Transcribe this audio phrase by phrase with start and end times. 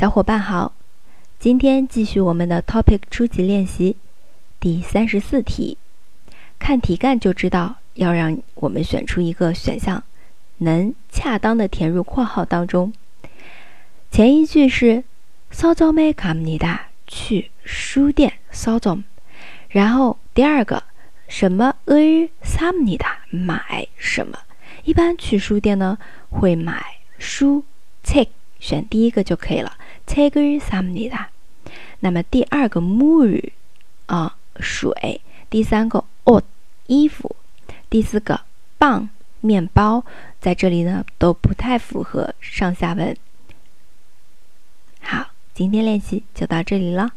[0.00, 0.72] 小伙伴好，
[1.38, 3.98] 今天继续我们的 topic 初级练习，
[4.58, 5.76] 第三十四题。
[6.58, 10.02] 看题干就知道，要让我们选出一个选项，
[10.56, 12.94] 能恰当的填入括号当中。
[14.10, 15.04] 前一句是
[15.52, 19.04] “Sawjome kamnida”，去书店扫帚。
[19.68, 20.82] 然后第二个
[21.28, 24.38] “什么 er samnida”，买什么？
[24.84, 25.98] 一般去书店呢，
[26.30, 26.82] 会买
[27.18, 27.66] 书、
[28.02, 28.28] cake。
[28.59, 29.77] 选第一个就可以了。
[30.07, 31.27] 책을삽니다
[31.99, 33.51] 那么第二个물
[34.05, 36.43] 啊水，第三个옷
[36.87, 37.35] 衣服，
[37.89, 38.41] 第四个
[38.77, 39.09] 빵
[39.41, 40.03] 面包，
[40.39, 43.15] 在这里呢都不太符合上下文。
[45.01, 47.13] 好，今天练习就到这里了。